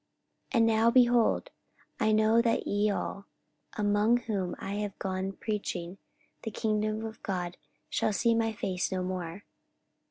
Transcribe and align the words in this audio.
44:020:025 0.53 0.57
And 0.57 0.65
now, 0.65 0.89
behold, 0.89 1.49
I 1.99 2.11
know 2.11 2.41
that 2.41 2.65
ye 2.65 2.89
all, 2.89 3.27
among 3.77 4.17
whom 4.21 4.55
I 4.57 4.73
have 4.77 4.97
gone 4.97 5.33
preaching 5.33 5.99
the 6.41 6.49
kingdom 6.49 7.05
of 7.05 7.21
God, 7.21 7.55
shall 7.87 8.11
see 8.11 8.33
my 8.33 8.51
face 8.51 8.91
no 8.91 9.03
more. 9.03 9.43